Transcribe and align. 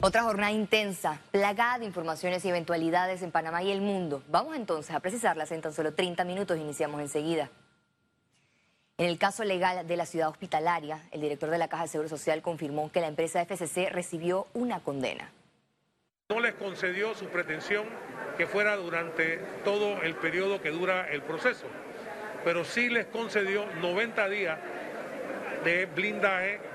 Otra 0.00 0.22
jornada 0.22 0.52
intensa, 0.52 1.20
plagada 1.32 1.80
de 1.80 1.84
informaciones 1.84 2.44
y 2.44 2.48
eventualidades 2.48 3.20
en 3.22 3.32
Panamá 3.32 3.64
y 3.64 3.72
el 3.72 3.80
mundo. 3.80 4.22
Vamos 4.28 4.54
entonces 4.54 4.94
a 4.94 5.00
precisarlas 5.00 5.50
en 5.50 5.60
tan 5.60 5.72
solo 5.72 5.92
30 5.92 6.22
minutos. 6.22 6.56
Iniciamos 6.56 7.00
enseguida. 7.00 7.50
En 8.96 9.06
el 9.06 9.18
caso 9.18 9.42
legal 9.42 9.84
de 9.88 9.96
la 9.96 10.06
ciudad 10.06 10.28
hospitalaria, 10.28 11.02
el 11.10 11.20
director 11.20 11.50
de 11.50 11.58
la 11.58 11.66
Caja 11.66 11.82
de 11.82 11.88
Seguro 11.88 12.08
Social 12.08 12.42
confirmó 12.42 12.92
que 12.92 13.00
la 13.00 13.08
empresa 13.08 13.44
FCC 13.44 13.90
recibió 13.90 14.46
una 14.54 14.78
condena. 14.78 15.32
No 16.28 16.38
les 16.38 16.54
concedió 16.54 17.16
su 17.16 17.26
pretensión 17.26 17.84
que 18.36 18.46
fuera 18.46 18.76
durante 18.76 19.38
todo 19.64 20.00
el 20.02 20.14
periodo 20.14 20.62
que 20.62 20.70
dura 20.70 21.10
el 21.10 21.22
proceso, 21.22 21.66
pero 22.44 22.64
sí 22.64 22.88
les 22.88 23.06
concedió 23.06 23.66
90 23.80 24.28
días 24.28 24.58
de 25.64 25.86
blindaje 25.86 26.67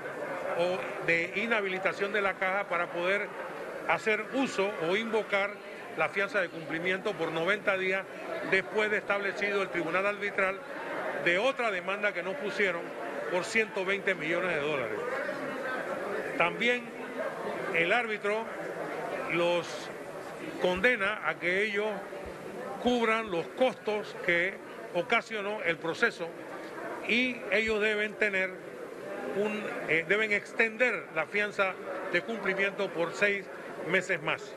o 0.58 1.06
de 1.06 1.32
inhabilitación 1.36 2.12
de 2.12 2.22
la 2.22 2.34
caja 2.34 2.64
para 2.68 2.86
poder 2.86 3.28
hacer 3.88 4.24
uso 4.34 4.70
o 4.88 4.96
invocar 4.96 5.50
la 5.96 6.08
fianza 6.08 6.40
de 6.40 6.48
cumplimiento 6.48 7.12
por 7.12 7.32
90 7.32 7.76
días 7.78 8.04
después 8.50 8.90
de 8.90 8.98
establecido 8.98 9.62
el 9.62 9.68
tribunal 9.68 10.06
arbitral 10.06 10.58
de 11.24 11.38
otra 11.38 11.70
demanda 11.70 12.12
que 12.12 12.22
nos 12.22 12.34
pusieron 12.36 12.82
por 13.30 13.44
120 13.44 14.14
millones 14.14 14.54
de 14.54 14.60
dólares. 14.60 14.98
También 16.36 16.84
el 17.74 17.92
árbitro 17.92 18.44
los 19.32 19.66
condena 20.60 21.26
a 21.26 21.34
que 21.34 21.62
ellos 21.62 21.88
cubran 22.82 23.30
los 23.30 23.46
costos 23.48 24.14
que 24.26 24.54
ocasionó 24.94 25.62
el 25.62 25.76
proceso 25.76 26.28
y 27.08 27.36
ellos 27.50 27.80
deben 27.80 28.14
tener 28.14 28.50
eh, 29.88 30.04
deben 30.08 30.32
extender 30.32 31.06
la 31.14 31.26
fianza 31.26 31.74
de 32.12 32.22
cumplimiento 32.22 32.88
por 32.90 33.12
seis 33.14 33.44
meses 33.88 34.22
más. 34.22 34.56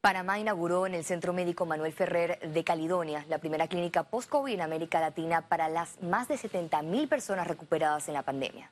Panamá 0.00 0.38
inauguró 0.38 0.86
en 0.86 0.94
el 0.94 1.04
Centro 1.04 1.34
Médico 1.34 1.66
Manuel 1.66 1.92
Ferrer 1.92 2.40
de 2.40 2.64
Caledonia 2.64 3.26
la 3.28 3.36
primera 3.36 3.68
clínica 3.68 4.04
post-COVID 4.04 4.54
en 4.54 4.62
América 4.62 4.98
Latina 4.98 5.42
para 5.42 5.68
las 5.68 6.02
más 6.02 6.26
de 6.26 6.38
70 6.38 6.80
mil 6.82 7.06
personas 7.06 7.46
recuperadas 7.46 8.08
en 8.08 8.14
la 8.14 8.22
pandemia. 8.22 8.70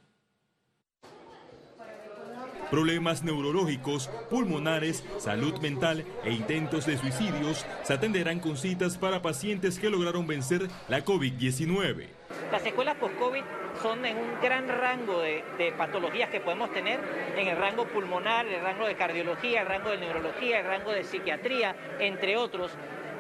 Problemas 2.71 3.23
neurológicos, 3.23 4.09
pulmonares, 4.29 5.03
salud 5.19 5.59
mental 5.61 6.05
e 6.25 6.33
intentos 6.33 6.85
de 6.85 6.99
suicidios 6.99 7.65
se 7.83 7.95
atenderán 7.95 8.41
con 8.41 8.59
citas 8.59 8.99
para 8.99 9.23
pacientes 9.23 9.79
que 9.79 9.89
lograron 9.89 10.27
vencer 10.27 10.69
la 10.89 11.03
COVID-19. 11.03 12.09
Las 12.53 12.63
secuelas 12.63 12.97
post-COVID 12.97 13.43
son 13.81 14.05
en 14.05 14.19
un 14.19 14.41
gran 14.43 14.69
rango 14.69 15.21
de, 15.21 15.73
patologías 15.79 16.29
que 16.31 16.41
podemos 16.41 16.71
tener, 16.73 17.01
en 17.37 17.47
el 17.47 17.57
rango 17.57 17.87
pulmonar, 17.87 18.47
el 18.47 18.61
rango 18.61 18.87
de 18.87 18.97
cardiología, 18.97 19.63
el 19.63 19.69
rango 19.69 19.91
de 19.91 19.99
neurología, 19.99 20.61
el 20.61 20.67
rango 20.67 20.93
de 20.93 21.05
psiquiatría, 21.05 21.75
entre 21.99 22.37
otros. 22.37 22.73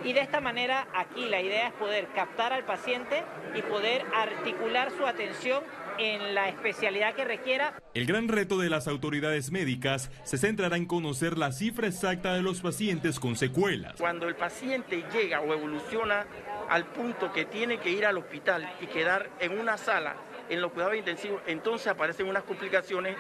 Y 0.04 0.12
de 0.12 0.20
esta 0.20 0.40
manera 0.40 0.86
aquí 0.94 1.26
la 1.26 1.40
idea 1.40 1.68
es 1.68 1.72
poder 1.74 2.08
captar 2.14 2.52
al 2.52 2.64
paciente 2.64 3.24
y 3.54 3.62
poder 3.62 4.04
articular 4.14 4.90
su 4.96 5.06
atención 5.06 5.62
en 5.98 6.34
la 6.34 6.48
especialidad 6.48 7.14
que 7.14 7.24
requiera. 7.24 7.74
El 7.94 8.06
gran 8.06 8.28
reto 8.28 8.58
de 8.58 8.70
las 8.70 8.86
autoridades 8.86 9.50
médicas 9.50 10.10
se 10.22 10.38
centrará 10.38 10.76
en 10.76 10.86
conocer 10.86 11.36
la 11.36 11.52
cifra 11.52 11.88
exacta 11.88 12.34
de 12.34 12.42
los 12.42 12.60
pacientes 12.60 13.18
con 13.18 13.36
secuelas. 13.36 13.94
Cuando 13.98 14.28
el 14.28 14.36
paciente 14.36 15.04
llega 15.12 15.40
o 15.40 15.52
evoluciona 15.52 16.26
al 16.68 16.86
punto 16.86 17.32
que 17.32 17.46
tiene 17.46 17.78
que 17.78 17.90
ir 17.90 18.06
al 18.06 18.18
hospital 18.18 18.70
y 18.80 18.86
quedar 18.86 19.30
en 19.40 19.58
una 19.58 19.76
sala 19.76 20.16
en 20.48 20.60
los 20.60 20.72
cuidados 20.72 20.96
intensivos, 20.96 21.42
entonces 21.46 21.88
aparecen 21.88 22.28
unas 22.28 22.44
complicaciones 22.44 23.16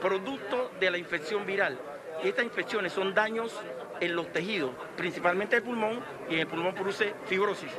producto 0.00 0.72
de 0.80 0.90
la 0.90 0.98
infección 0.98 1.44
viral. 1.46 1.78
Estas 2.24 2.44
infecciones 2.44 2.92
son 2.92 3.14
daños 3.14 3.52
en 4.02 4.16
los 4.16 4.30
tejidos, 4.32 4.72
principalmente 4.96 5.56
el 5.56 5.62
pulmón, 5.62 6.00
y 6.28 6.34
en 6.34 6.40
el 6.40 6.46
pulmón 6.46 6.74
produce 6.74 7.14
fibrosis 7.26 7.70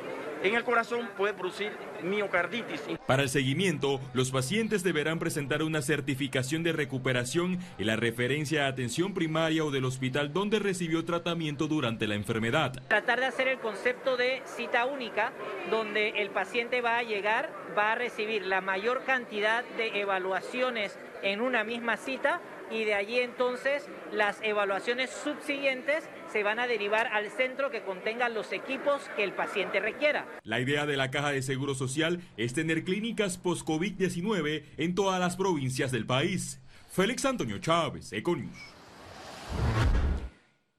en 0.44 0.56
el 0.56 0.63
corazón 0.63 1.09
puede 1.17 1.34
producir 1.34 1.72
miocarditis. 2.03 2.81
Para 3.07 3.23
el 3.23 3.29
seguimiento, 3.29 4.01
los 4.13 4.29
pacientes 4.29 4.83
deberán 4.83 5.17
presentar 5.17 5.63
una 5.63 5.81
certificación 5.81 6.63
de 6.63 6.73
recuperación 6.73 7.59
y 7.78 7.85
la 7.85 7.95
referencia 7.95 8.66
a 8.66 8.67
atención 8.67 9.13
primaria 9.13 9.63
o 9.63 9.72
del 9.72 9.85
hospital 9.85 10.33
donde 10.33 10.59
recibió 10.59 11.06
tratamiento 11.06 11.67
durante 11.67 12.07
la 12.07 12.16
enfermedad. 12.16 12.73
Tratar 12.89 13.22
de 13.22 13.25
hacer 13.25 13.47
el 13.47 13.59
concepto 13.59 14.17
de 14.17 14.41
cita 14.45 14.85
única, 14.85 15.31
donde 15.72 16.09
el 16.22 16.29
paciente 16.29 16.81
va 16.81 16.97
a 16.97 17.03
llegar, 17.03 17.50
va 17.78 17.94
a 17.94 17.95
recibir 17.95 18.45
la 18.45 18.59
mayor 18.59 19.03
cantidad 19.06 19.63
de 19.78 20.01
evaluaciones 20.01 21.00
en 21.22 21.39
una 21.39 21.63
misma 21.63 21.95
cita 21.95 22.41
y 22.73 22.85
de 22.85 22.95
allí 22.95 23.19
entonces 23.19 23.88
las 24.11 24.41
evaluaciones 24.41 25.11
subsiguientes 25.11 26.03
se 26.31 26.44
van 26.44 26.59
a 26.59 26.67
derivar 26.67 27.07
al 27.07 27.29
centro 27.29 27.69
que 27.69 27.84
contenga 27.84 28.29
los 28.29 28.51
equipos 28.51 29.01
que 29.16 29.23
el 29.23 29.34
paciente 29.34 29.79
requiera. 29.79 30.25
La 30.44 30.59
idea 30.59 30.85
de 30.85 30.97
la 30.97 31.12
Caja 31.12 31.31
de 31.31 31.41
Seguro 31.44 31.75
Social 31.75 32.22
es 32.35 32.53
tener 32.53 32.83
clínicas 32.83 33.38
post-COVID-19 33.38 34.63
en 34.78 34.95
todas 34.95 35.19
las 35.19 35.35
provincias 35.35 35.91
del 35.91 36.06
país. 36.06 36.59
Félix 36.91 37.25
Antonio 37.25 37.59
Chávez, 37.59 38.12
Econius. 38.12 38.57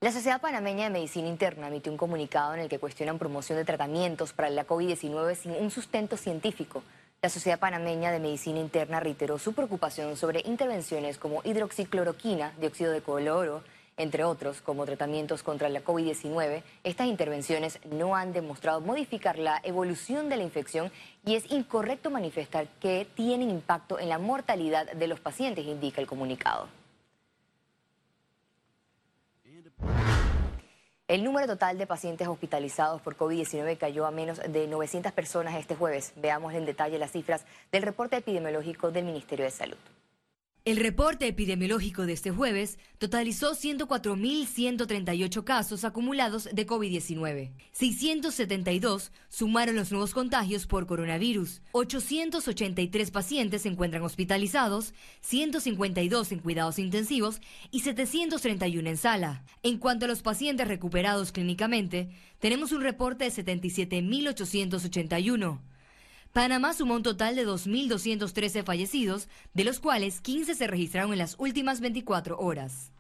La 0.00 0.12
Sociedad 0.12 0.40
Panameña 0.40 0.84
de 0.84 0.90
Medicina 0.90 1.28
Interna 1.28 1.68
emitió 1.68 1.90
un 1.90 1.96
comunicado 1.96 2.54
en 2.54 2.60
el 2.60 2.68
que 2.68 2.78
cuestionan 2.78 3.18
promoción 3.18 3.56
de 3.56 3.64
tratamientos 3.64 4.32
para 4.32 4.50
la 4.50 4.66
COVID-19 4.66 5.34
sin 5.34 5.52
un 5.52 5.70
sustento 5.70 6.16
científico. 6.16 6.82
La 7.24 7.30
Sociedad 7.30 7.58
Panameña 7.58 8.12
de 8.12 8.20
Medicina 8.20 8.60
Interna 8.60 9.00
reiteró 9.00 9.38
su 9.38 9.54
preocupación 9.54 10.14
sobre 10.14 10.42
intervenciones 10.44 11.16
como 11.16 11.40
hidroxicloroquina, 11.42 12.52
dióxido 12.60 12.92
de 12.92 13.00
cloro, 13.00 13.62
entre 13.96 14.24
otros, 14.24 14.60
como 14.60 14.84
tratamientos 14.84 15.42
contra 15.42 15.70
la 15.70 15.82
COVID-19. 15.82 16.62
Estas 16.82 17.06
intervenciones 17.06 17.78
no 17.90 18.14
han 18.14 18.34
demostrado 18.34 18.82
modificar 18.82 19.38
la 19.38 19.58
evolución 19.62 20.28
de 20.28 20.36
la 20.36 20.42
infección 20.42 20.92
y 21.24 21.36
es 21.36 21.50
incorrecto 21.50 22.10
manifestar 22.10 22.68
que 22.78 23.06
tienen 23.14 23.48
impacto 23.48 23.98
en 23.98 24.10
la 24.10 24.18
mortalidad 24.18 24.92
de 24.92 25.08
los 25.08 25.18
pacientes, 25.18 25.64
indica 25.64 26.02
el 26.02 26.06
comunicado. 26.06 26.68
El 31.06 31.22
número 31.22 31.46
total 31.46 31.76
de 31.76 31.86
pacientes 31.86 32.26
hospitalizados 32.28 33.02
por 33.02 33.18
COVID-19 33.18 33.76
cayó 33.76 34.06
a 34.06 34.10
menos 34.10 34.40
de 34.48 34.66
900 34.66 35.12
personas 35.12 35.54
este 35.54 35.76
jueves. 35.76 36.14
Veamos 36.16 36.54
en 36.54 36.64
detalle 36.64 36.98
las 36.98 37.10
cifras 37.10 37.44
del 37.70 37.82
reporte 37.82 38.16
epidemiológico 38.16 38.90
del 38.90 39.04
Ministerio 39.04 39.44
de 39.44 39.50
Salud. 39.50 39.76
El 40.66 40.78
reporte 40.78 41.26
epidemiológico 41.26 42.06
de 42.06 42.14
este 42.14 42.30
jueves 42.30 42.78
totalizó 42.96 43.54
104.138 43.54 45.44
casos 45.44 45.84
acumulados 45.84 46.48
de 46.50 46.66
COVID-19. 46.66 47.52
672 47.72 49.12
sumaron 49.28 49.76
los 49.76 49.92
nuevos 49.92 50.14
contagios 50.14 50.66
por 50.66 50.86
coronavirus. 50.86 51.60
883 51.72 53.10
pacientes 53.10 53.60
se 53.60 53.68
encuentran 53.68 54.04
hospitalizados, 54.04 54.94
152 55.20 56.32
en 56.32 56.38
cuidados 56.38 56.78
intensivos 56.78 57.42
y 57.70 57.80
731 57.80 58.88
en 58.88 58.96
sala. 58.96 59.44
En 59.62 59.76
cuanto 59.76 60.06
a 60.06 60.08
los 60.08 60.22
pacientes 60.22 60.66
recuperados 60.66 61.30
clínicamente, 61.30 62.08
tenemos 62.38 62.72
un 62.72 62.80
reporte 62.80 63.24
de 63.24 63.32
77.881. 63.32 65.60
Panamá 66.34 66.72
sumó 66.72 66.94
un 66.94 67.04
total 67.04 67.36
de 67.36 67.46
2.213 67.46 68.64
fallecidos, 68.64 69.28
de 69.52 69.62
los 69.62 69.78
cuales 69.78 70.20
15 70.20 70.56
se 70.56 70.66
registraron 70.66 71.12
en 71.12 71.20
las 71.20 71.36
últimas 71.38 71.80
24 71.80 72.36
horas. 72.40 72.90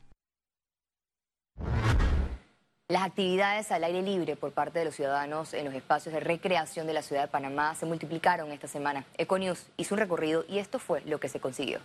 Las 2.86 3.02
actividades 3.02 3.72
al 3.72 3.82
aire 3.82 4.02
libre 4.02 4.36
por 4.36 4.52
parte 4.52 4.78
de 4.78 4.84
los 4.84 4.94
ciudadanos 4.94 5.52
en 5.52 5.64
los 5.64 5.74
espacios 5.74 6.14
de 6.14 6.20
recreación 6.20 6.86
de 6.86 6.92
la 6.92 7.02
ciudad 7.02 7.22
de 7.22 7.28
Panamá 7.28 7.74
se 7.74 7.86
multiplicaron 7.86 8.52
esta 8.52 8.68
semana. 8.68 9.04
Econius 9.18 9.66
hizo 9.78 9.96
un 9.96 9.98
recorrido 9.98 10.44
y 10.48 10.58
esto 10.58 10.78
fue 10.78 11.00
lo 11.04 11.18
que 11.18 11.28
se 11.28 11.40
consiguió. 11.40 11.80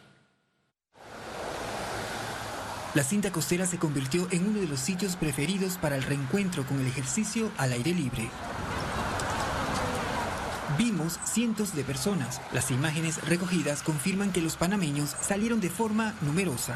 La 2.93 3.01
cinta 3.01 3.31
costera 3.31 3.65
se 3.65 3.79
convirtió 3.79 4.27
en 4.29 4.47
uno 4.47 4.59
de 4.59 4.67
los 4.67 4.79
sitios 4.79 5.15
preferidos 5.15 5.79
para 5.79 5.95
el 5.95 6.03
reencuentro 6.03 6.63
con 6.67 6.79
el 6.79 6.85
ejercicio 6.85 7.51
al 7.57 7.73
aire 7.73 7.91
libre. 7.91 8.29
Vimos 10.77 11.19
cientos 11.25 11.75
de 11.75 11.83
personas. 11.83 12.41
Las 12.53 12.69
imágenes 12.69 13.23
recogidas 13.27 13.81
confirman 13.81 14.31
que 14.31 14.41
los 14.41 14.55
panameños 14.55 15.15
salieron 15.21 15.59
de 15.59 15.69
forma 15.69 16.13
numerosa. 16.21 16.75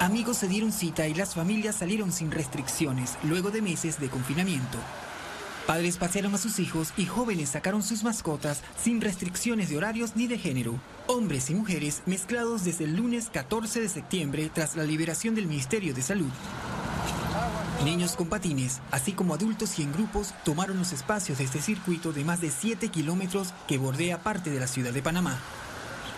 Amigos 0.00 0.38
se 0.38 0.48
dieron 0.48 0.72
cita 0.72 1.06
y 1.06 1.14
las 1.14 1.34
familias 1.34 1.76
salieron 1.76 2.12
sin 2.12 2.30
restricciones 2.30 3.16
luego 3.22 3.50
de 3.50 3.62
meses 3.62 4.00
de 4.00 4.08
confinamiento. 4.08 4.78
Padres 5.66 5.96
pasearon 5.96 6.34
a 6.34 6.38
sus 6.38 6.58
hijos 6.58 6.92
y 6.96 7.06
jóvenes 7.06 7.50
sacaron 7.50 7.82
sus 7.82 8.04
mascotas 8.04 8.62
sin 8.80 9.00
restricciones 9.00 9.68
de 9.68 9.76
horarios 9.76 10.14
ni 10.14 10.26
de 10.26 10.38
género. 10.38 10.74
Hombres 11.06 11.50
y 11.50 11.54
mujeres 11.54 12.02
mezclados 12.06 12.64
desde 12.64 12.84
el 12.84 12.96
lunes 12.96 13.30
14 13.32 13.80
de 13.80 13.88
septiembre 13.88 14.50
tras 14.52 14.76
la 14.76 14.84
liberación 14.84 15.34
del 15.34 15.46
Ministerio 15.46 15.92
de 15.94 16.02
Salud. 16.02 16.30
Niños 17.84 18.16
con 18.16 18.28
patines, 18.28 18.80
así 18.90 19.12
como 19.12 19.34
adultos 19.34 19.78
y 19.78 19.82
en 19.82 19.92
grupos, 19.92 20.32
tomaron 20.44 20.78
los 20.78 20.92
espacios 20.92 21.38
de 21.38 21.44
este 21.44 21.60
circuito 21.60 22.12
de 22.12 22.24
más 22.24 22.40
de 22.40 22.50
7 22.50 22.88
kilómetros 22.88 23.52
que 23.68 23.78
bordea 23.78 24.22
parte 24.22 24.50
de 24.50 24.58
la 24.58 24.66
ciudad 24.66 24.92
de 24.92 25.02
Panamá. 25.02 25.38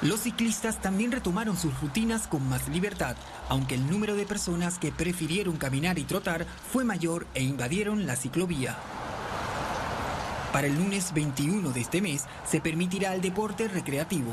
Los 0.01 0.21
ciclistas 0.21 0.81
también 0.81 1.11
retomaron 1.11 1.57
sus 1.57 1.79
rutinas 1.81 2.29
con 2.29 2.49
más 2.49 2.69
libertad, 2.69 3.17
aunque 3.49 3.75
el 3.75 3.91
número 3.91 4.15
de 4.15 4.25
personas 4.25 4.79
que 4.79 4.93
prefirieron 4.93 5.57
caminar 5.57 5.99
y 5.99 6.05
trotar 6.05 6.47
fue 6.73 6.85
mayor 6.85 7.27
e 7.35 7.43
invadieron 7.43 8.07
la 8.07 8.15
ciclovía. 8.15 8.79
Para 10.53 10.69
el 10.69 10.77
lunes 10.77 11.13
21 11.13 11.73
de 11.73 11.81
este 11.81 12.01
mes 12.01 12.25
se 12.47 12.61
permitirá 12.61 13.15
el 13.15 13.21
deporte 13.21 13.67
recreativo. 13.67 14.31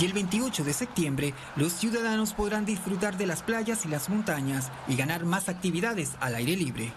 Y 0.00 0.06
el 0.06 0.14
28 0.14 0.64
de 0.64 0.72
septiembre 0.72 1.34
los 1.56 1.74
ciudadanos 1.74 2.32
podrán 2.32 2.64
disfrutar 2.64 3.18
de 3.18 3.26
las 3.26 3.42
playas 3.42 3.84
y 3.84 3.88
las 3.88 4.08
montañas 4.08 4.72
y 4.88 4.96
ganar 4.96 5.26
más 5.26 5.50
actividades 5.50 6.12
al 6.20 6.36
aire 6.36 6.56
libre. 6.56 6.90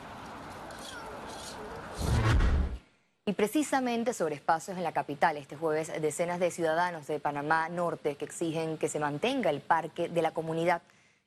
Y 3.26 3.34
precisamente 3.34 4.14
sobre 4.14 4.36
espacios 4.36 4.78
en 4.78 4.84
la 4.84 4.94
capital, 4.94 5.36
este 5.36 5.58
jueves 5.58 5.92
decenas 6.02 6.40
de 6.40 6.50
ciudadanos 6.50 7.06
de 7.08 7.20
Panamá 7.20 7.68
Norte 7.68 8.16
que 8.16 8.24
exigen 8.24 8.78
que 8.78 8.88
se 8.88 9.00
mantenga 9.00 9.50
el 9.50 9.60
parque 9.60 10.08
de 10.08 10.22
la 10.22 10.32
comunidad. 10.32 10.82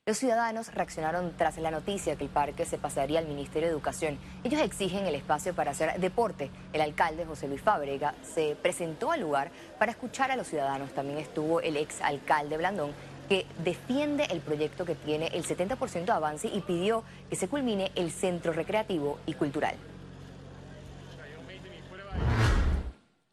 Los 0.07 0.19
ciudadanos 0.19 0.73
reaccionaron 0.73 1.33
tras 1.35 1.57
la 1.57 1.69
noticia 1.69 2.15
que 2.15 2.23
el 2.23 2.29
parque 2.29 2.63
se 2.63 2.77
pasaría 2.77 3.19
al 3.19 3.27
Ministerio 3.27 3.67
de 3.67 3.73
Educación. 3.73 4.17
Ellos 4.45 4.61
exigen 4.61 5.05
el 5.05 5.15
espacio 5.15 5.53
para 5.53 5.71
hacer 5.71 5.99
deporte. 5.99 6.49
El 6.71 6.79
alcalde 6.79 7.25
José 7.25 7.49
Luis 7.49 7.61
Fábrega 7.61 8.15
se 8.23 8.55
presentó 8.55 9.11
al 9.11 9.19
lugar 9.19 9.51
para 9.77 9.91
escuchar 9.91 10.31
a 10.31 10.37
los 10.37 10.47
ciudadanos. 10.47 10.93
También 10.93 11.19
estuvo 11.19 11.59
el 11.59 11.75
ex 11.75 11.99
alcalde 11.99 12.55
Blandón 12.55 12.93
que 13.27 13.45
defiende 13.65 14.23
el 14.31 14.39
proyecto 14.39 14.85
que 14.85 14.95
tiene 14.95 15.27
el 15.33 15.43
70% 15.43 16.05
de 16.05 16.11
avance 16.13 16.47
y 16.47 16.61
pidió 16.61 17.03
que 17.29 17.35
se 17.35 17.49
culmine 17.49 17.91
el 17.95 18.09
centro 18.09 18.53
recreativo 18.53 19.19
y 19.25 19.33
cultural. 19.33 19.75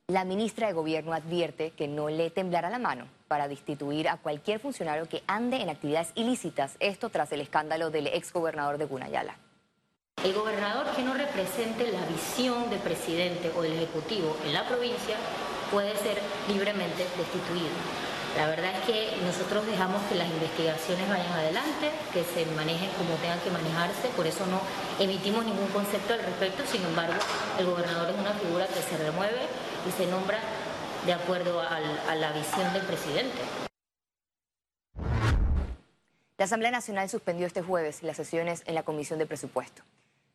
La 0.09 0.25
ministra 0.25 0.67
de 0.67 0.73
Gobierno 0.73 1.13
advierte 1.13 1.71
que 1.71 1.87
no 1.87 2.09
le 2.09 2.31
temblará 2.31 2.69
la 2.69 2.81
mano 2.81 3.07
para 3.35 3.49
destituir 3.49 4.09
a 4.09 4.17
cualquier 4.17 4.61
funcionario 4.61 5.09
que 5.09 5.25
ande 5.27 5.57
en 5.57 5.69
actividades 5.69 6.13
ilícitas, 6.15 6.77
esto 6.79 7.09
tras 7.11 7.33
el 7.33 7.41
escándalo 7.41 7.91
del 7.91 8.07
exgobernador 8.07 8.79
de 8.79 8.85
Gunayala. 8.85 9.35
El 10.23 10.35
gobernador 10.35 10.87
que 10.95 11.03
no 11.03 11.15
represente 11.15 11.91
la 11.91 12.07
visión 12.07 12.71
del 12.71 12.79
presidente 12.79 13.51
o 13.57 13.63
del 13.63 13.73
ejecutivo 13.73 14.37
en 14.47 14.55
la 14.55 14.63
provincia 14.69 15.17
puede 15.73 15.97
ser 15.97 16.17
libremente 16.47 17.03
destituido. 17.19 17.75
La 18.37 18.47
verdad 18.47 18.71
es 18.71 18.87
que 18.87 19.17
nosotros 19.27 19.67
dejamos 19.67 20.01
que 20.09 20.15
las 20.15 20.31
investigaciones 20.31 21.09
vayan 21.09 21.33
adelante, 21.33 21.91
que 22.13 22.23
se 22.23 22.47
manejen 22.55 22.91
como 22.95 23.19
tengan 23.19 23.41
que 23.41 23.51
manejarse, 23.51 24.15
por 24.15 24.29
eso 24.29 24.47
no 24.47 24.61
emitimos 25.03 25.45
ningún 25.45 25.75
concepto 25.75 26.15
al 26.15 26.23
respecto, 26.23 26.63
sin 26.71 26.85
embargo, 26.85 27.19
el 27.59 27.67
gobernador 27.67 28.11
es 28.11 28.17
una 28.17 28.35
figura 28.35 28.69
que 28.69 28.79
se 28.79 28.97
remueve 28.97 29.43
y 29.89 29.91
se 29.91 30.07
nombra 30.07 30.39
de 31.07 31.13
acuerdo 31.13 31.61
a 31.61 32.15
la 32.15 32.33
visión 32.33 32.73
del 32.73 32.83
presidente. 32.83 33.39
La 36.37 36.47
Asamblea 36.47 36.71
Nacional 36.71 37.09
suspendió 37.09 37.47
este 37.47 37.63
jueves 37.63 38.03
las 38.03 38.17
sesiones 38.17 38.63
en 38.67 38.75
la 38.75 38.83
Comisión 38.83 39.19
de 39.19 39.27
Presupuesto. 39.27 39.83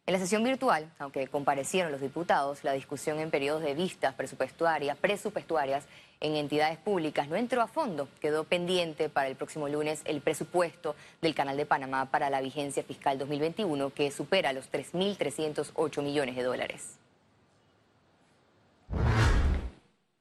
En 0.06 0.14
la 0.14 0.20
sesión 0.20 0.44
virtual, 0.44 0.92
aunque 0.98 1.28
comparecieron 1.28 1.92
los 1.92 2.02
diputados, 2.02 2.64
la 2.64 2.74
discusión 2.74 3.20
en 3.20 3.30
periodos 3.30 3.62
de 3.62 3.76
vistas 3.76 4.16
presupuestarias, 4.16 4.98
presupuestarias 4.98 5.86
en 6.20 6.36
entidades 6.36 6.78
públicas 6.78 7.28
no 7.28 7.36
entró 7.36 7.62
a 7.62 7.68
fondo. 7.68 8.08
Quedó 8.20 8.44
pendiente 8.44 9.10
para 9.10 9.28
el 9.28 9.36
próximo 9.36 9.68
lunes 9.70 10.02
el 10.06 10.22
presupuesto 10.22 10.96
del 11.22 11.36
Canal 11.36 11.58
de 11.58 11.66
Panamá 11.66 12.10
para 12.10 12.30
la 12.30 12.42
vigencia 12.42 12.82
fiscal 12.84 13.20
2021, 13.20 13.92
que 13.92 14.10
supera 14.10 14.54
los 14.54 14.72
3.308 14.72 16.02
millones 16.02 16.36
de 16.36 16.44
dólares. 16.44 16.98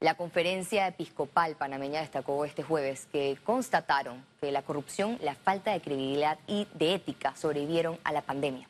La 0.00 0.14
conferencia 0.14 0.86
episcopal 0.86 1.56
panameña 1.56 2.00
destacó 2.00 2.44
este 2.44 2.62
jueves 2.62 3.08
que 3.10 3.36
constataron 3.42 4.24
que 4.40 4.52
la 4.52 4.62
corrupción, 4.62 5.18
la 5.20 5.34
falta 5.34 5.72
de 5.72 5.80
credibilidad 5.80 6.38
y 6.46 6.68
de 6.74 6.94
ética 6.94 7.34
sobrevivieron 7.34 7.98
a 8.04 8.12
la 8.12 8.22
pandemia. 8.22 8.68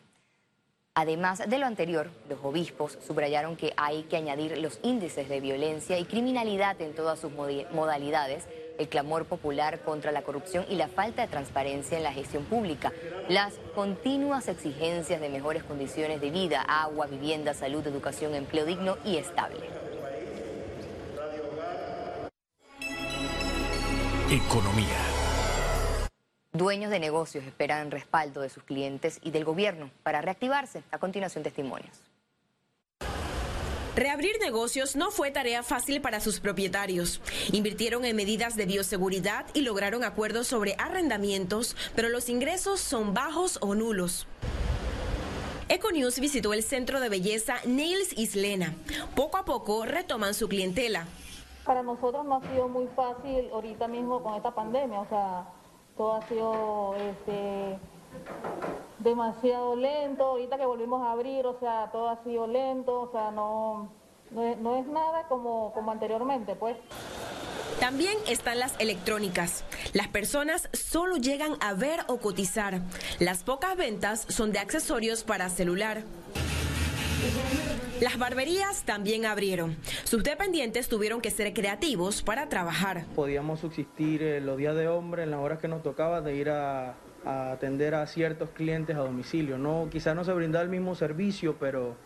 Además 0.94 1.42
de 1.46 1.58
lo 1.58 1.66
anterior, 1.66 2.10
los 2.30 2.42
obispos 2.42 2.96
subrayaron 3.06 3.56
que 3.56 3.74
hay 3.76 4.04
que 4.04 4.16
añadir 4.16 4.56
los 4.56 4.80
índices 4.82 5.28
de 5.28 5.40
violencia 5.40 5.98
y 5.98 6.06
criminalidad 6.06 6.80
en 6.80 6.94
todas 6.94 7.18
sus 7.18 7.30
modalidades, 7.30 8.48
el 8.78 8.88
clamor 8.88 9.26
popular 9.26 9.80
contra 9.80 10.12
la 10.12 10.22
corrupción 10.22 10.64
y 10.70 10.76
la 10.76 10.88
falta 10.88 11.20
de 11.20 11.28
transparencia 11.28 11.98
en 11.98 12.04
la 12.04 12.12
gestión 12.14 12.44
pública, 12.44 12.90
las 13.28 13.52
continuas 13.74 14.48
exigencias 14.48 15.20
de 15.20 15.28
mejores 15.28 15.62
condiciones 15.62 16.22
de 16.22 16.30
vida, 16.30 16.62
agua, 16.62 17.06
vivienda, 17.06 17.52
salud, 17.52 17.86
educación, 17.86 18.34
empleo 18.34 18.64
digno 18.64 18.96
y 19.04 19.18
estable. 19.18 19.60
Economía. 24.30 24.86
Dueños 26.52 26.90
de 26.90 27.00
negocios 27.00 27.46
esperan 27.46 27.90
respaldo 27.90 28.42
de 28.42 28.50
sus 28.50 28.62
clientes 28.62 29.20
y 29.22 29.30
del 29.30 29.46
gobierno 29.46 29.90
para 30.02 30.20
reactivarse. 30.20 30.82
A 30.90 30.98
continuación, 30.98 31.42
testimonios. 31.42 31.96
Reabrir 33.96 34.38
negocios 34.38 34.96
no 34.96 35.10
fue 35.10 35.30
tarea 35.30 35.62
fácil 35.62 36.02
para 36.02 36.20
sus 36.20 36.40
propietarios. 36.40 37.22
Invirtieron 37.52 38.04
en 38.04 38.16
medidas 38.16 38.54
de 38.54 38.66
bioseguridad 38.66 39.46
y 39.54 39.62
lograron 39.62 40.04
acuerdos 40.04 40.46
sobre 40.46 40.74
arrendamientos, 40.76 41.74
pero 41.96 42.10
los 42.10 42.28
ingresos 42.28 42.80
son 42.80 43.14
bajos 43.14 43.56
o 43.62 43.74
nulos. 43.74 44.26
Econews 45.70 46.20
visitó 46.20 46.52
el 46.52 46.62
centro 46.62 47.00
de 47.00 47.08
belleza 47.08 47.62
Nails 47.64 48.12
Islena. 48.18 48.74
Poco 49.14 49.38
a 49.38 49.46
poco 49.46 49.86
retoman 49.86 50.34
su 50.34 50.48
clientela. 50.48 51.06
Para 51.68 51.82
nosotros 51.82 52.24
no 52.24 52.36
ha 52.36 52.40
sido 52.48 52.66
muy 52.66 52.86
fácil 52.96 53.50
ahorita 53.52 53.88
mismo 53.88 54.22
con 54.22 54.34
esta 54.36 54.52
pandemia, 54.52 55.00
o 55.00 55.08
sea, 55.10 55.44
todo 55.98 56.14
ha 56.14 56.26
sido 56.26 56.94
este, 56.96 57.78
demasiado 59.00 59.76
lento, 59.76 60.24
ahorita 60.24 60.56
que 60.56 60.64
volvimos 60.64 61.02
a 61.02 61.12
abrir, 61.12 61.44
o 61.44 61.58
sea, 61.60 61.90
todo 61.92 62.08
ha 62.08 62.24
sido 62.24 62.46
lento, 62.46 63.02
o 63.02 63.12
sea, 63.12 63.30
no, 63.32 63.90
no, 64.30 64.76
es, 64.76 64.86
nada 64.86 65.28
como, 65.28 65.74
como 65.74 65.90
anteriormente, 65.90 66.56
pues. 66.56 66.78
También 67.80 68.16
están 68.26 68.58
las 68.58 68.74
electrónicas. 68.80 69.62
Las 69.92 70.08
personas 70.08 70.70
solo 70.72 71.18
llegan 71.18 71.58
a 71.60 71.74
ver 71.74 72.00
o 72.08 72.16
cotizar. 72.16 72.80
Las 73.18 73.44
pocas 73.44 73.76
ventas 73.76 74.24
son 74.30 74.52
de 74.52 74.58
accesorios 74.58 75.22
para 75.22 75.50
celular. 75.50 76.02
Las 78.00 78.16
barberías 78.16 78.84
también 78.84 79.26
abrieron. 79.26 79.76
Sus 80.04 80.22
dependientes 80.22 80.88
tuvieron 80.88 81.20
que 81.20 81.32
ser 81.32 81.52
creativos 81.52 82.22
para 82.22 82.48
trabajar. 82.48 83.04
Podíamos 83.16 83.58
subsistir 83.58 84.22
eh, 84.22 84.40
los 84.40 84.56
días 84.56 84.76
de 84.76 84.86
hombre 84.86 85.24
en 85.24 85.32
las 85.32 85.40
horas 85.40 85.58
que 85.58 85.66
nos 85.66 85.82
tocaba 85.82 86.20
de 86.20 86.36
ir 86.36 86.48
a, 86.50 86.94
atender 87.24 87.96
a 87.96 88.06
ciertos 88.06 88.50
clientes 88.50 88.94
a 88.94 89.00
domicilio. 89.00 89.58
No, 89.58 89.88
quizás 89.90 90.14
no 90.14 90.22
se 90.22 90.32
brindaba 90.32 90.62
el 90.62 90.70
mismo 90.70 90.94
servicio, 90.94 91.56
pero 91.58 91.96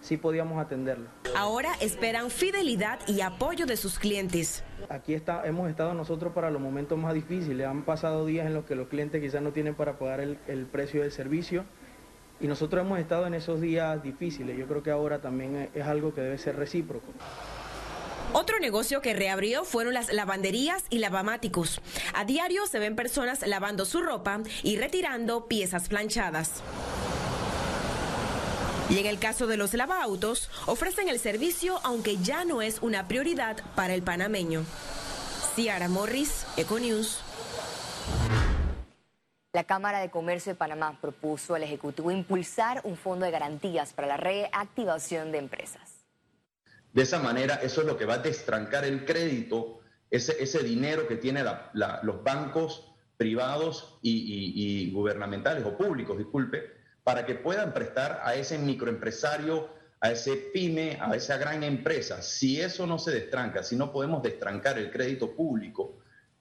sí 0.00 0.16
podíamos 0.16 0.64
atenderlo. 0.64 1.08
Ahora 1.36 1.72
esperan 1.80 2.30
fidelidad 2.30 3.00
y 3.08 3.20
apoyo 3.20 3.66
de 3.66 3.76
sus 3.76 3.98
clientes. 3.98 4.62
Aquí 4.88 5.12
está, 5.12 5.44
hemos 5.44 5.68
estado 5.68 5.92
nosotros 5.92 6.32
para 6.32 6.52
los 6.52 6.62
momentos 6.62 6.96
más 6.96 7.14
difíciles. 7.14 7.66
Han 7.66 7.82
pasado 7.82 8.24
días 8.26 8.46
en 8.46 8.54
los 8.54 8.64
que 8.64 8.76
los 8.76 8.86
clientes 8.86 9.20
quizás 9.20 9.42
no 9.42 9.50
tienen 9.50 9.74
para 9.74 9.98
pagar 9.98 10.20
el 10.20 10.66
precio 10.70 11.02
del 11.02 11.10
servicio 11.10 11.64
y 12.40 12.46
nosotros 12.46 12.84
hemos 12.84 12.98
estado 12.98 13.26
en 13.26 13.34
esos 13.34 13.60
días 13.60 14.02
difíciles. 14.02 14.58
Yo 14.58 14.66
creo 14.66 14.82
que 14.82 14.90
ahora 14.90 15.20
también 15.20 15.70
es 15.74 15.86
algo 15.86 16.14
que 16.14 16.20
debe 16.20 16.38
ser 16.38 16.56
recíproco. 16.56 17.12
Otro 18.32 18.58
negocio 18.58 19.00
que 19.00 19.14
reabrió 19.14 19.64
fueron 19.64 19.94
las 19.94 20.12
lavanderías 20.12 20.84
y 20.90 20.98
lavamáticos. 20.98 21.80
A 22.12 22.24
diario 22.24 22.66
se 22.66 22.78
ven 22.78 22.96
personas 22.96 23.46
lavando 23.46 23.84
su 23.84 24.02
ropa 24.02 24.40
y 24.62 24.76
retirando 24.76 25.46
piezas 25.46 25.88
planchadas. 25.88 26.62
Y 28.88 28.98
en 28.98 29.06
el 29.06 29.18
caso 29.18 29.46
de 29.46 29.56
los 29.56 29.74
lavaautos, 29.74 30.50
ofrecen 30.66 31.08
el 31.08 31.18
servicio 31.18 31.80
aunque 31.82 32.18
ya 32.18 32.44
no 32.44 32.62
es 32.62 32.78
una 32.82 33.08
prioridad 33.08 33.56
para 33.74 33.94
el 33.94 34.02
panameño. 34.02 34.64
Ciara 35.54 35.88
Morris, 35.88 36.46
Econews. 36.56 37.20
La 39.56 39.64
Cámara 39.64 40.00
de 40.00 40.10
Comercio 40.10 40.52
de 40.52 40.58
Panamá 40.58 40.98
propuso 41.00 41.54
al 41.54 41.62
Ejecutivo 41.62 42.10
impulsar 42.10 42.82
un 42.84 42.94
fondo 42.94 43.24
de 43.24 43.32
garantías 43.32 43.94
para 43.94 44.06
la 44.06 44.18
reactivación 44.18 45.32
de 45.32 45.38
empresas. 45.38 46.04
De 46.92 47.00
esa 47.00 47.20
manera, 47.20 47.54
eso 47.62 47.80
es 47.80 47.86
lo 47.86 47.96
que 47.96 48.04
va 48.04 48.16
a 48.16 48.18
destrancar 48.18 48.84
el 48.84 49.06
crédito, 49.06 49.80
ese, 50.10 50.62
dinero 50.62 51.08
que 51.08 51.16
tienen 51.16 51.46
los 51.72 52.22
bancos 52.22 52.92
privados 53.16 53.98
y, 54.02 54.90
gubernamentales 54.92 55.64
o 55.64 55.74
públicos, 55.74 56.18
disculpe, 56.18 56.62
para 57.02 57.24
que 57.24 57.34
puedan 57.34 57.72
prestar 57.72 58.20
a 58.24 58.34
ese 58.34 58.58
microempresario, 58.58 59.70
a 60.00 60.10
ese 60.10 60.36
pyme, 60.52 60.98
a 61.00 61.16
esa 61.16 61.38
gran 61.38 61.62
empresa. 61.62 62.20
Si 62.20 62.60
eso 62.60 62.86
no 62.86 62.98
se 62.98 63.10
destranca, 63.10 63.62
si 63.62 63.74
no 63.74 63.90
podemos 63.90 64.22
destrancar 64.22 64.78
el 64.78 64.90
crédito 64.90 65.34
público, 65.34 65.96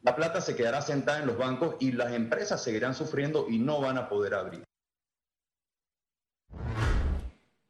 la 0.05 0.15
plata 0.15 0.39
se 0.39 0.55
quedará 0.55 0.83
sentada 0.83 1.19
en 1.19 1.25
los 1.25 1.35
bancos 1.35 1.77
y 1.79 1.91
las 1.91 2.13
empresas 2.13 2.63
seguirán 2.63 2.93
sufriendo 2.93 3.47
y 3.49 3.57
no 3.57 3.81
van 3.81 3.97
a 3.97 4.07
poder 4.07 4.35
abrir. 4.35 4.63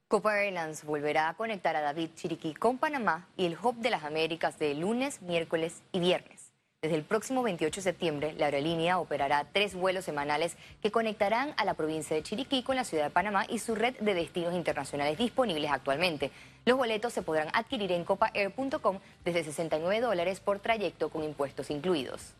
Copa 0.10 0.44
Airlines 0.44 0.84
volverá 0.84 1.30
a 1.30 1.34
conectar 1.36 1.76
a 1.78 1.82
David 1.82 2.10
Chiriquí 2.16 2.54
con 2.54 2.78
Panamá 2.78 3.28
y 3.38 3.46
el 3.46 3.58
Hub 3.62 3.78
de 3.78 3.90
las 3.90 4.04
Américas 4.04 4.60
de 4.60 4.76
lunes, 4.76 5.22
miércoles 5.22 5.82
y 5.94 6.00
viernes. 6.00 6.35
Desde 6.86 6.98
el 6.98 7.04
próximo 7.04 7.42
28 7.42 7.78
de 7.78 7.82
septiembre, 7.82 8.36
la 8.38 8.46
aerolínea 8.46 9.00
operará 9.00 9.48
tres 9.52 9.74
vuelos 9.74 10.06
semanales 10.06 10.56
que 10.84 10.92
conectarán 10.92 11.56
a 11.58 11.66
la 11.66 11.74
provincia 11.74 12.16
de 12.16 12.22
Chiriquí 12.22 12.62
con 12.62 12.76
la 12.76 12.84
ciudad 12.84 13.06
de 13.06 13.10
Panamá 13.10 13.44
y 13.50 13.58
su 13.58 13.74
red 13.74 13.96
de 13.98 14.14
destinos 14.14 14.54
internacionales 14.54 15.18
disponibles 15.18 15.72
actualmente. 15.72 16.30
Los 16.64 16.78
boletos 16.78 17.12
se 17.12 17.24
podrán 17.24 17.48
adquirir 17.54 17.92
en 17.92 18.04
copaair.com 18.04 19.00
desde 19.24 19.46
69 19.46 20.00
dólares 20.00 20.40
por 20.42 20.60
trayecto 20.60 21.10
con 21.10 21.24
impuestos 21.24 21.72
incluidos. 21.72 22.36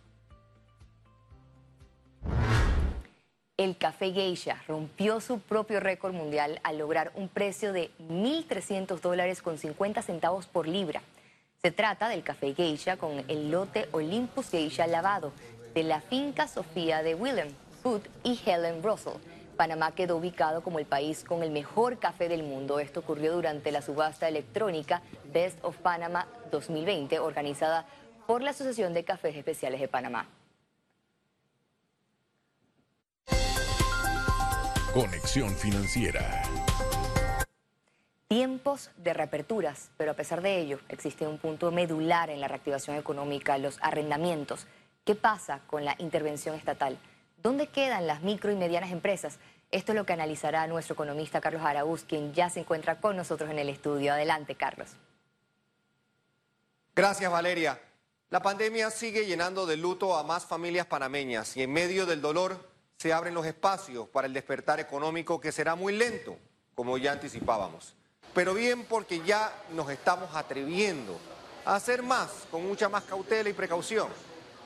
El 3.58 3.78
café 3.78 4.12
Geisha 4.12 4.62
rompió 4.68 5.22
su 5.22 5.40
propio 5.40 5.80
récord 5.80 6.14
mundial 6.14 6.60
al 6.62 6.78
lograr 6.78 7.12
un 7.16 7.30
precio 7.30 7.74
de 7.74 7.90
1.300 8.10 9.00
dólares 9.00 9.42
con 9.42 9.58
50 9.58 10.04
centavos 10.04 10.46
por 10.46 10.68
libra. 10.68 11.02
Se 11.66 11.72
trata 11.72 12.10
del 12.10 12.22
café 12.22 12.54
Geisha 12.54 12.96
con 12.96 13.26
el 13.28 13.50
lote 13.50 13.90
Olympus 13.92 14.52
Geisha 14.52 14.86
lavado 14.86 15.34
de 15.74 15.82
la 15.82 16.00
finca 16.00 16.48
Sofía 16.48 17.02
de 17.02 17.16
Willem 17.16 17.48
Food 17.82 18.02
y 18.24 18.40
Helen 18.46 18.84
Russell. 18.84 19.14
Panamá 19.58 19.96
quedó 19.96 20.18
ubicado 20.18 20.62
como 20.62 20.78
el 20.78 20.86
país 20.86 21.24
con 21.24 21.42
el 21.42 21.50
mejor 21.50 21.98
café 21.98 22.30
del 22.30 22.44
mundo. 22.44 22.78
Esto 22.78 23.00
ocurrió 23.00 23.34
durante 23.34 23.72
la 23.72 23.82
subasta 23.82 24.28
electrónica 24.28 25.02
Best 25.34 25.58
of 25.64 25.76
Panama 25.78 26.28
2020, 26.52 27.18
organizada 27.18 27.88
por 28.28 28.44
la 28.44 28.52
Asociación 28.52 28.94
de 28.94 29.04
Cafés 29.04 29.36
Especiales 29.36 29.82
de 29.82 29.88
Panamá. 29.88 30.28
Conexión 34.94 35.50
Financiera. 35.56 36.44
Tiempos 38.28 38.90
de 38.98 39.14
reaperturas, 39.14 39.92
pero 39.98 40.12
a 40.12 40.16
pesar 40.16 40.42
de 40.42 40.60
ello 40.60 40.80
existe 40.90 41.28
un 41.28 41.38
punto 41.38 41.72
medular 41.72 42.32
en 42.32 42.42
la 42.42 42.48
reactivación 42.48 42.98
económica, 42.98 43.60
los 43.60 43.78
arrendamientos. 43.82 44.66
¿Qué 45.04 45.14
pasa 45.14 45.62
con 45.68 45.86
la 45.86 45.96
intervención 46.00 46.56
estatal? 46.56 46.98
¿Dónde 47.44 47.68
quedan 47.68 48.08
las 48.08 48.24
micro 48.24 48.52
y 48.52 48.56
medianas 48.56 48.92
empresas? 48.92 49.38
Esto 49.70 49.92
es 49.92 49.96
lo 49.96 50.08
que 50.08 50.14
analizará 50.14 50.66
nuestro 50.66 50.94
economista 50.94 51.40
Carlos 51.40 51.62
Araúz, 51.64 52.04
quien 52.04 52.34
ya 52.34 52.50
se 52.50 52.62
encuentra 52.62 53.00
con 53.00 53.16
nosotros 53.16 53.52
en 53.52 53.60
el 53.60 53.70
estudio. 53.70 54.14
Adelante, 54.14 54.56
Carlos. 54.56 54.96
Gracias, 56.96 57.32
Valeria. 57.32 57.80
La 58.32 58.42
pandemia 58.42 58.90
sigue 58.90 59.28
llenando 59.28 59.68
de 59.68 59.78
luto 59.78 60.16
a 60.16 60.24
más 60.24 60.48
familias 60.48 60.88
panameñas 60.88 61.56
y 61.58 61.62
en 61.62 61.72
medio 61.72 62.08
del 62.08 62.22
dolor 62.22 62.72
se 62.98 63.14
abren 63.14 63.36
los 63.36 63.46
espacios 63.46 64.08
para 64.10 64.26
el 64.26 64.34
despertar 64.34 64.80
económico 64.80 65.40
que 65.40 65.52
será 65.52 65.76
muy 65.76 65.96
lento, 65.96 66.40
como 66.74 66.98
ya 66.98 67.12
anticipábamos. 67.12 67.96
Pero 68.36 68.54
bien 68.54 68.84
porque 68.84 69.22
ya 69.26 69.56
nos 69.72 69.90
estamos 69.90 70.36
atreviendo 70.36 71.18
a 71.64 71.76
hacer 71.76 72.04
más, 72.04 72.30
con 72.52 72.68
mucha 72.68 72.90
más 72.90 73.06
cautela 73.06 73.50
y 73.50 73.54
precaución. 73.54 74.10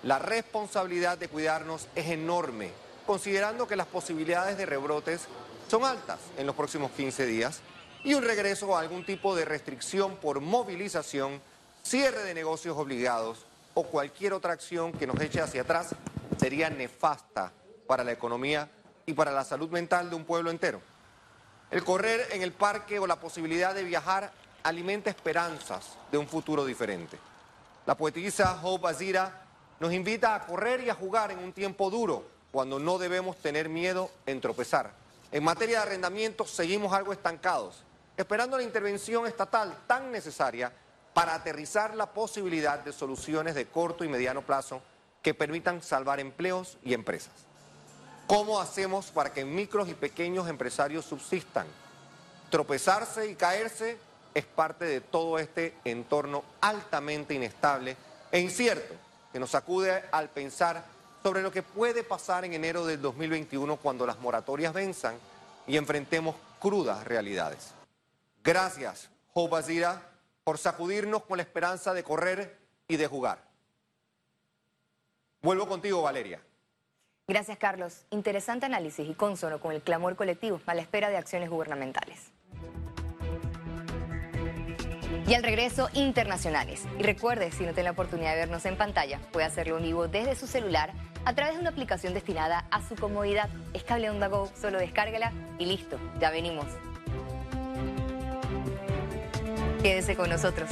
La 0.02 0.18
responsabilidad 0.18 1.20
de 1.20 1.28
cuidarnos 1.28 1.88
es 1.94 2.08
enorme, 2.08 2.72
considerando 3.06 3.68
que 3.68 3.76
las 3.76 3.86
posibilidades 3.86 4.58
de 4.58 4.66
rebrotes 4.66 5.22
son 5.70 5.86
altas 5.86 6.20
en 6.38 6.48
los 6.48 6.56
próximos 6.56 6.90
15 6.92 7.28
días 7.28 7.62
y 8.04 8.16
un 8.16 8.24
regreso 8.24 8.76
a 8.76 8.80
algún 8.80 9.06
tipo 9.06 9.36
de 9.36 9.46
restricción 9.46 10.16
por 10.16 10.42
movilización, 10.42 11.40
cierre 11.84 12.24
de 12.24 12.34
negocios 12.34 12.76
obligados 12.76 13.46
o 13.76 13.84
cualquier 13.84 14.34
otra 14.34 14.54
acción 14.54 14.94
que 14.94 15.06
nos 15.06 15.22
eche 15.22 15.42
hacia 15.42 15.62
atrás 15.62 15.94
sería 16.40 16.72
nefasta 16.72 17.52
para 17.86 18.04
la 18.04 18.14
economía 18.14 18.68
y 19.06 19.14
para 19.14 19.32
la 19.32 19.44
salud 19.44 19.70
mental 19.70 20.10
de 20.10 20.16
un 20.16 20.26
pueblo 20.26 20.50
entero. 20.50 20.82
El 21.72 21.84
correr 21.84 22.30
en 22.32 22.42
el 22.42 22.52
parque 22.52 22.98
o 22.98 23.06
la 23.06 23.20
posibilidad 23.20 23.76
de 23.76 23.84
viajar 23.84 24.32
alimenta 24.64 25.12
esperanzas 25.12 25.98
de 26.12 26.18
un 26.18 26.28
futuro 26.28 26.66
diferente. 26.66 27.18
La 27.86 27.96
poetisa 27.96 28.60
Hope 28.64 28.88
Azira 28.88 29.44
nos 29.80 29.94
invita 29.94 30.34
a 30.34 30.46
correr 30.46 30.82
y 30.82 30.90
a 30.90 30.96
jugar 30.96 31.32
en 31.32 31.40
un 31.40 31.54
tiempo 31.54 31.90
duro, 31.90 32.26
cuando 32.52 32.80
no 32.80 32.98
debemos 32.98 33.38
tener 33.38 33.70
miedo 33.70 34.10
en 34.26 34.42
tropezar. 34.42 34.92
En 35.32 35.44
materia 35.44 35.78
de 35.78 35.84
arrendamientos 35.84 36.50
seguimos 36.50 36.92
algo 36.92 37.14
estancados, 37.14 37.84
esperando 38.18 38.58
la 38.58 38.64
intervención 38.64 39.28
estatal 39.28 39.78
tan 39.86 40.12
necesaria 40.12 40.74
para 41.14 41.36
aterrizar 41.36 41.96
la 41.96 42.08
posibilidad 42.08 42.80
de 42.80 42.92
soluciones 42.92 43.54
de 43.54 43.68
corto 43.68 44.04
y 44.04 44.10
mediano 44.10 44.42
plazo 44.42 44.82
que 45.22 45.36
permitan 45.36 45.84
salvar 45.84 46.20
empleos 46.20 46.78
y 46.84 46.94
empresas. 46.94 47.49
¿Cómo 48.30 48.62
hacemos 48.62 49.08
para 49.08 49.34
que 49.34 49.44
micros 49.44 49.90
y 49.90 49.96
pequeños 49.96 50.48
empresarios 50.48 51.04
subsistan? 51.04 51.66
Tropezarse 52.52 53.28
y 53.28 53.34
caerse 53.34 53.98
es 54.36 54.46
parte 54.46 54.86
de 54.86 55.02
todo 55.02 55.40
este 55.40 55.74
entorno 55.84 56.44
altamente 56.62 57.34
inestable 57.34 57.98
e 58.32 58.40
incierto 58.40 58.94
que 59.34 59.40
nos 59.40 59.56
acude 59.56 60.04
al 60.12 60.30
pensar 60.30 60.86
sobre 61.24 61.42
lo 61.42 61.52
que 61.52 61.64
puede 61.64 62.04
pasar 62.04 62.46
en 62.46 62.54
enero 62.54 62.86
del 62.86 63.02
2021 63.02 63.78
cuando 63.78 64.06
las 64.06 64.20
moratorias 64.20 64.76
venzan 64.76 65.16
y 65.66 65.76
enfrentemos 65.78 66.36
crudas 66.60 67.04
realidades. 67.06 67.72
Gracias, 68.44 69.10
Azira, 69.54 70.08
por 70.44 70.60
sacudirnos 70.60 71.24
con 71.24 71.38
la 71.38 71.44
esperanza 71.44 71.96
de 71.96 72.04
correr 72.04 72.60
y 72.88 72.96
de 72.96 73.08
jugar. 73.08 73.44
Vuelvo 75.42 75.68
contigo, 75.68 76.04
Valeria. 76.04 76.40
Gracias, 77.30 77.60
Carlos. 77.60 78.08
Interesante 78.10 78.66
análisis 78.66 79.08
y 79.08 79.14
consono 79.14 79.60
con 79.60 79.72
el 79.72 79.84
clamor 79.84 80.16
colectivo 80.16 80.60
a 80.66 80.74
la 80.74 80.82
espera 80.82 81.10
de 81.10 81.18
acciones 81.18 81.52
gubernamentales. 81.52 82.32
Y 85.28 85.36
al 85.36 85.44
regreso, 85.44 85.90
internacionales. 85.94 86.88
Y 86.98 87.04
recuerde, 87.04 87.52
si 87.52 87.68
no 87.68 87.74
tiene 87.74 87.84
la 87.84 87.92
oportunidad 87.92 88.32
de 88.32 88.38
vernos 88.38 88.66
en 88.66 88.78
pantalla, 88.78 89.20
puede 89.32 89.46
hacerlo 89.46 89.78
en 89.78 89.84
vivo 89.84 90.08
desde 90.08 90.36
su 90.36 90.48
celular 90.48 90.92
a 91.24 91.36
través 91.36 91.54
de 91.54 91.60
una 91.60 91.70
aplicación 91.70 92.16
destinada 92.16 92.66
a 92.72 92.82
su 92.82 92.96
comodidad. 92.96 93.48
Es 93.76 93.84
Cable 93.84 94.10
Onda 94.10 94.28
Go, 94.28 94.50
solo 94.60 94.80
descárgala 94.80 95.32
y 95.60 95.68
listo, 95.68 96.00
ya 96.20 96.32
venimos. 96.32 96.66
Quédese 99.84 100.16
con 100.16 100.32
nosotros. 100.32 100.68